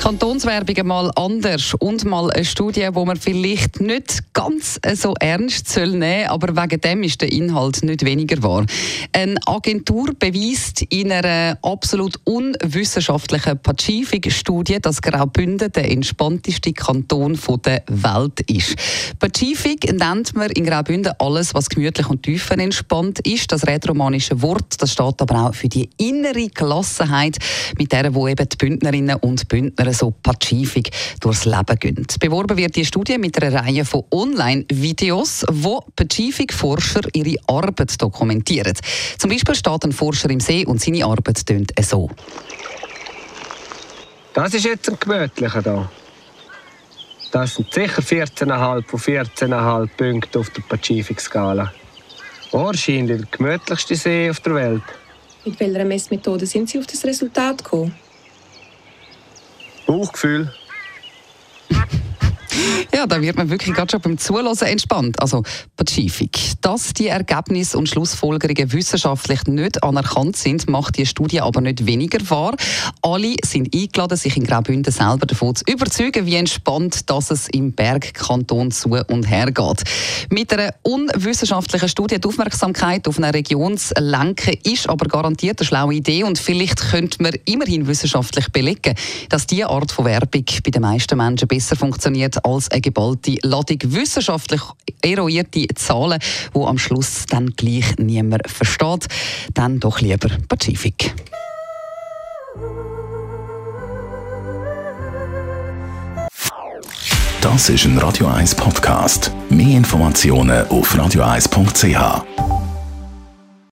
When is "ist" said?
7.02-7.20, 18.50-18.76, 23.26-23.52, 44.54-44.64, 84.62-84.90, 107.70-107.84